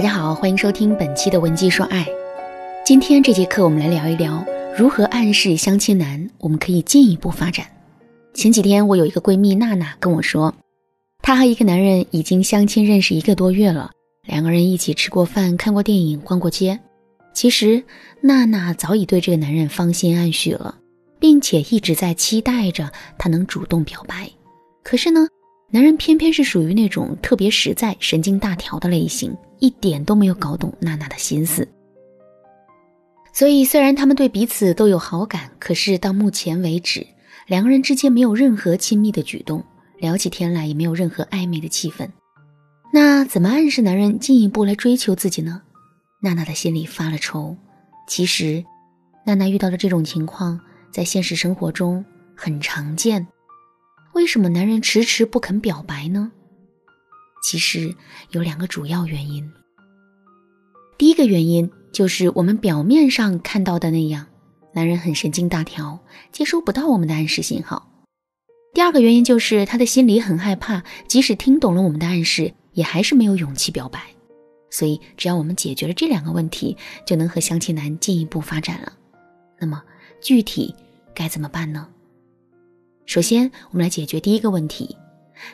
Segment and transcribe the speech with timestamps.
[0.00, 2.08] 大家好，欢迎收听本期的文姬说爱。
[2.86, 4.42] 今天这节课，我们来聊一聊
[4.74, 7.66] 如何暗示相亲男，我们可以进一步发展。
[8.32, 10.54] 前几天，我有一个闺蜜娜娜跟我说，
[11.20, 13.90] 她和一个男人已经相亲认识一个多月了，
[14.26, 16.80] 两个人一起吃过饭、看过电影、逛过街。
[17.34, 17.84] 其实，
[18.22, 20.78] 娜娜早已对这个男人芳心暗许了，
[21.18, 24.30] 并且一直在期待着他能主动表白。
[24.82, 25.28] 可是呢？
[25.72, 31.66] 男人偏偏是属于那种特别实在、神经大条的类型，一点都没有搞懂娜娜的心思。
[33.32, 37.06] 所以，虽然他们对彼此都有好感，可是到目前为止，
[37.46, 39.64] 两个人之间没有任何亲密的举动，
[39.98, 42.08] 聊起天来也没有任何暧昧的气氛。
[42.92, 45.62] 那怎么暗示男人进一步来追求自己呢？
[46.20, 47.56] 娜娜的心里发了愁。
[48.08, 48.64] 其实，
[49.24, 50.60] 娜娜遇到的这种情况，
[50.90, 53.24] 在现实生活中很常见。
[54.12, 56.32] 为什么男人迟迟不肯表白呢？
[57.42, 57.94] 其实
[58.30, 59.50] 有两个主要原因。
[60.98, 64.26] 第一个原因就是我们表面上看到的那样，
[64.74, 65.98] 男人很神经大条，
[66.32, 67.88] 接收不到我们的暗示信号。
[68.74, 74.02] 第二个原因就是他的心里很害怕，即使听懂了我们的暗示，也还是没有勇气表白。
[74.70, 78.92] 所以，只要我们解决了这两个问题，就能和相亲男进一步发展了。
[79.58, 79.82] 那么，
[80.20, 80.74] 具体
[81.12, 81.88] 该怎么办呢？
[83.10, 84.96] 首先，我们来解决第一个问题：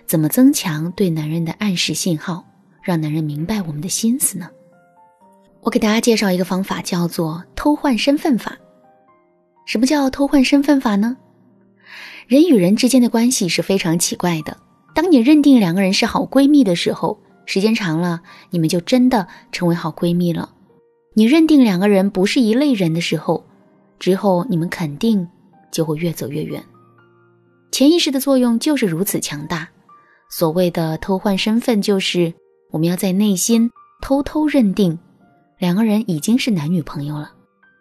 [0.05, 2.45] 怎么增强对男人的暗示信号，
[2.83, 4.51] 让男人明白我们的心思呢？
[5.63, 8.59] 我给大家介绍一个方法，叫做偷换身份法。
[9.65, 11.17] 什么叫偷换身份法呢？
[12.27, 14.55] 人与人之间的关系是非常奇怪的。
[14.95, 18.20] 当你认定两个人是好闺蜜的时候，时间长了，
[18.51, 20.53] 你们就真的成为好闺蜜了。
[21.15, 23.47] 你认定两个人不是一类人的时候，
[23.98, 25.27] 之后你们肯定
[25.73, 26.63] 就会越走越远。
[27.77, 29.69] 潜意识的作用就是如此强大。
[30.31, 32.33] 所谓的偷换身份，就是
[32.71, 34.99] 我们要在内心偷偷认定
[35.59, 37.35] 两个人已经是男女朋友了，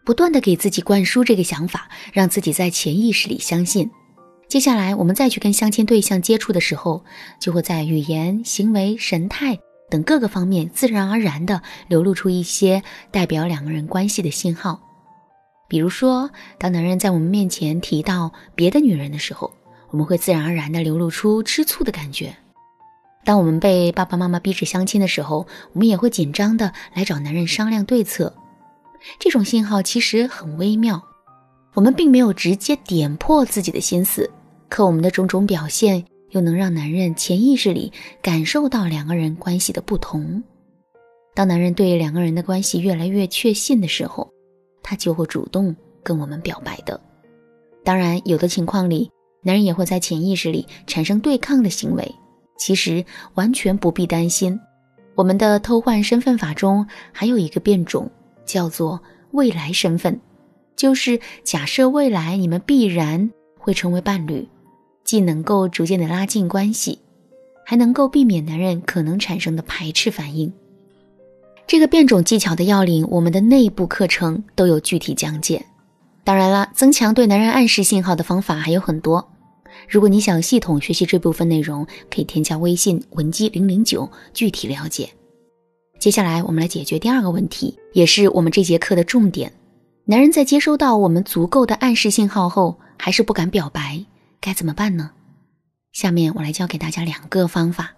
[0.05, 3.89] 不断的给自己灌输这个想法，让自己在潜意识里相信。
[4.49, 7.01] 接下来我们再去跟相亲对象接触的时候，
[7.39, 9.57] 就会在语言、行为、神态
[9.89, 14.77] 等各个方面自然而然的流露出一些代表两个人关系的信号。
[15.69, 19.49] 比如说，当男人在我们面前提到别的女人的时候。
[19.89, 22.35] 我们会自然而然地流露出吃醋的感觉。
[23.23, 28.31] 当我们被爸爸妈妈逼着相亲的时候，我们也会紧张地来找男人商量对策。
[29.19, 31.01] 这种信号其实很微妙，
[31.73, 34.29] 我们并没有直接点破自己的心思，
[34.69, 37.91] 可我们的种种表现又能让男人潜意识里
[38.21, 40.43] 感受到两个人关系的不同。
[41.33, 44.31] 当男人对两个人的关系越来越确信的时候，
[44.83, 46.99] 他就会主动跟我们表白的。
[47.83, 49.09] 当然，有的情况里。
[49.45, 52.15] 男人也会在潜意识里产生对抗的行为，
[52.57, 54.59] 其实完全不必担心。
[55.13, 58.09] 我们的偷换身份法中还有一个变种，
[58.43, 58.99] 叫做
[59.31, 60.19] 未来身份，
[60.75, 63.29] 就是假设未来你们必然
[63.59, 64.47] 会成为伴侣，
[65.03, 66.97] 既能够逐渐的拉近关系，
[67.63, 70.51] 还能够避免男人可能产生的排斥反应。
[71.67, 75.63] 这个变种技巧的要领，我们的内部课程都有具体讲解。
[76.23, 79.31] 当然了，增强对男人暗示信号的方法还有很多。
[79.87, 85.09] 如果你想系统学习这部分内容，可以添加微信文姬零零九，具体了解。
[85.99, 89.51] 接下来我们来解决第二个问题，也是我们这节课的重点：
[90.05, 94.03] 男人在接收到我们足够的暗示信号后，还是不敢表白，
[94.39, 95.11] 该怎么办呢？
[95.93, 97.91] 下面我来教给大家两个方法。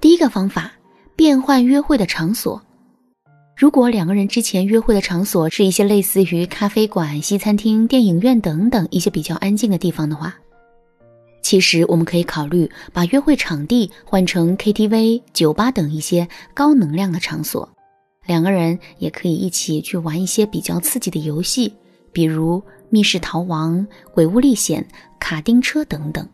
[0.00, 0.72] 第一个方法，
[1.14, 2.60] 变换约会的场所。
[3.56, 10.36] 如果两个人之前约会的场所是一些类似于咖啡馆、西餐厅、电影院等等一些比较安静的地方的话，
[11.48, 17.66] 其实我们可以考虑把约会场地换成 KTV、酒吧等一些高能量的场所，
[18.26, 21.72] 两个人也可以一起去玩一些比较刺激的游戏，
[22.12, 24.86] 比如密室逃亡、鬼屋历险、
[25.18, 26.28] 卡丁车等等。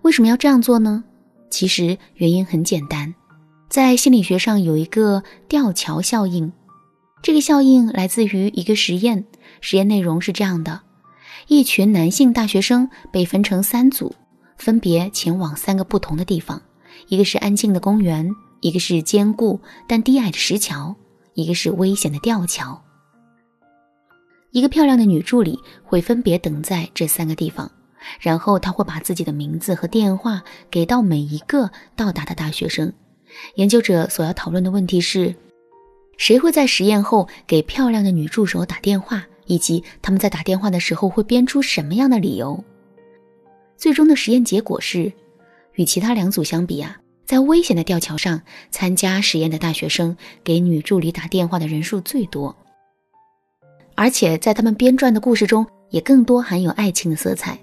[0.00, 1.04] 为什么要这样做呢？
[1.48, 3.14] 其实原因很简单，
[3.68, 6.52] 在心理学上有一个吊桥效应，
[7.22, 9.24] 这个效应来自于一个实验，
[9.60, 10.80] 实验内容是这样的：
[11.46, 14.12] 一群男性大学生被分成三组。
[14.62, 16.62] 分别前往三个不同的地方，
[17.08, 20.94] 一个是安静的公园，一个是坚固但低矮的石桥，
[21.34, 22.80] 一个是危险的吊桥。
[24.52, 27.68] 一个漂亮的女助理会分别等在这三个地方，
[28.20, 32.92] 然后她会把自己的名字和电话给到每一个到达的大学生。
[33.56, 35.34] 研究者所要讨论的问题是：
[36.18, 42.62] 谁会在实验后给漂亮的女助手打电话，以及他们在打电话的时候会编出什么样的理由？
[43.82, 45.12] 最终的实验结果是，
[45.72, 48.40] 与其他两组相比啊，在危险的吊桥上
[48.70, 52.54] 参加实验的大学生，给女助理打电话的人数最多。
[53.96, 57.58] 而且在他们编撰的故事中，也更多含有爱情的色彩。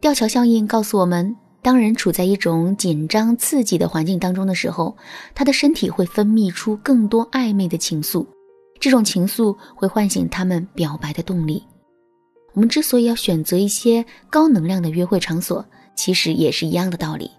[0.00, 4.96] 吊桥效应告诉我们，当人处在一种紧张刺激的环境当中的时候，
[5.32, 8.26] 他的身体会分泌出更多暧昧的情愫，
[8.80, 11.62] 这种情愫会唤醒他们表白的动力。
[12.54, 15.64] 我们之所以要选择一些高能量的约会场所，
[15.94, 17.30] 其实也是一样的道理。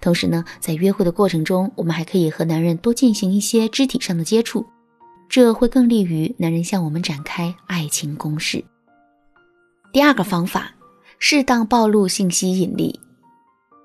[0.00, 4.64] 同时呢，在约会的过程中，我们还可以和男人多进行一些肢体上的接触。
[5.28, 8.62] 这会更利于男人向我们展开爱情攻势。
[9.92, 10.74] 第二个方法，
[11.18, 13.00] 适当暴露性吸引力。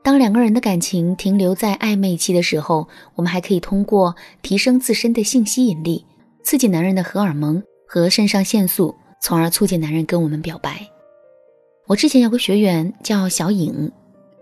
[0.03, 6.05] 当两个人的感情停留在暧昧期的时候，我们还可以通过提升自身的性吸引力，
[6.43, 10.87] 刺激男人的荷尔蒙和肾上腺素，从而促进男人跟我们表白。
[11.87, 13.91] 我之前有个学员叫小颖，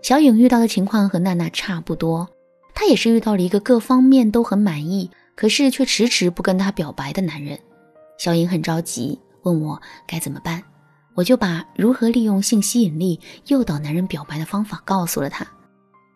[0.02, 2.28] 小颖遇到的情况和娜娜差不多，
[2.74, 5.10] 她也是遇到了一个各方面都很满意。
[5.34, 7.56] 可是却迟迟不跟她表白的男人，
[8.18, 10.60] 小颖很着急，问我该怎么办。
[11.14, 15.46] 我就把如何利用性吸引力诱导男人表白的方法告诉了他。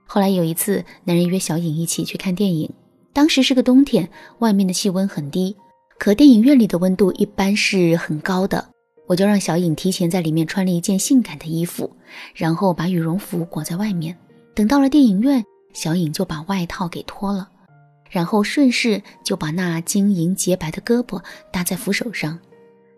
[0.07, 2.69] 后来有一次，男人约小颖一起去看电影，
[3.13, 4.09] 当时是个冬天，
[4.41, 5.57] 外面的气温很低，
[5.99, 8.69] 可电影院里的温度一般是很高的。
[9.07, 11.97] 我就让小颖提前在里面穿了一件性感的衣服，
[12.35, 14.17] 然后把羽绒服裹在外面。
[14.55, 15.45] 等到了电影院，
[15.75, 17.49] 小颖就把外套给脱了。
[18.09, 22.39] 然后顺势就把那晶莹洁白的胳膊搭在扶手上，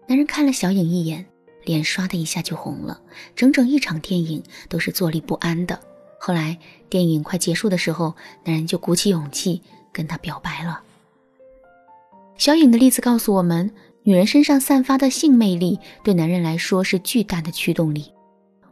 [0.07, 1.25] 男人看了小影一眼，
[1.65, 3.01] 脸唰的一下就红了。
[3.35, 5.81] 整整一场电影都是坐立不安的。
[6.19, 6.59] 后来
[6.89, 8.15] 电影快结束的时候，
[8.45, 9.63] 男人就鼓起勇气
[9.93, 10.83] 跟她表白了。
[12.45, 13.71] 小颖的例子告诉我们，
[14.03, 18.13] 女人身上散发的性魅力对男人来说是巨大的驱动力。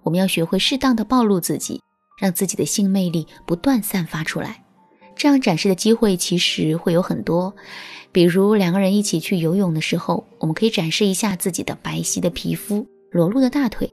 [0.03, 1.81] 我们要学会适当的暴露自己，
[2.19, 4.63] 让自己的性魅力不断散发出来。
[5.17, 7.55] 这样展示的机会其实会有很多，
[8.13, 13.91] 比如两个人一起去游泳的时候，我们可以展示一下自己的白皙的皮肤、裸露的大腿。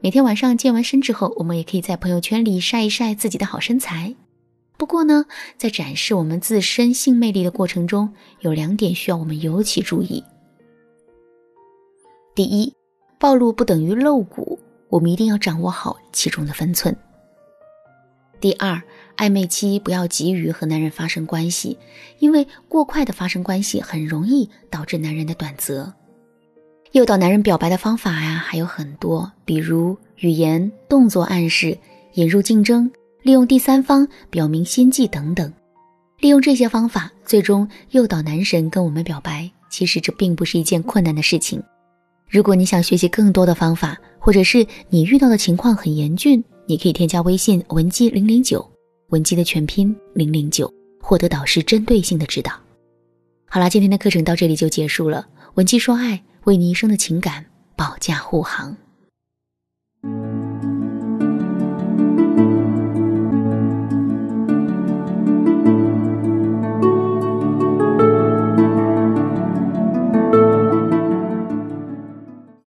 [0.00, 4.14] 每天晚上健完身之后，我们也可以在朋友圈里晒一晒自己的好身材。
[4.78, 5.26] 不过呢，
[5.58, 10.24] 在展示我们自身性魅力的过程中，有两点需要我们尤其注意。
[12.34, 12.72] 第一，
[13.18, 14.58] 暴露不等于露骨，
[14.88, 16.96] 我们一定要掌握好其中的分寸。
[18.40, 18.80] 第二。
[19.18, 21.76] 暧昧期不要急于和男人发生关系，
[22.20, 25.92] 因为过快的发生关系很容易导致男人的短择。
[26.92, 31.76] 诱导男人表白的方法呀还有很多，比如语言、动作暗示、
[32.12, 32.88] 引入竞争、
[33.22, 35.52] 利用第三方表明心迹等等。
[36.20, 41.62] 利用这些方法，最终诱导男神跟我们表白，其实这并不是一件困难的事情。
[42.28, 48.68] 如果你想学习更多的方法，或者是你遇到的情况很严峻，你可以添加微信文姬零零九。
[49.10, 50.70] 文姬的全拼零零九，
[51.00, 52.52] 获得导师针对性的指导。
[53.48, 55.26] 好了，今天的课程到这里就结束了。
[55.54, 58.76] 文姬说爱，为你一生的情感保驾护航。